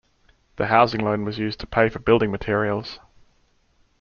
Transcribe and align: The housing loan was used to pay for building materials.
The 0.55 0.65
housing 0.65 1.01
loan 1.01 1.25
was 1.25 1.37
used 1.37 1.59
to 1.59 1.67
pay 1.67 1.87
for 1.87 1.99
building 1.99 2.31
materials. 2.31 2.97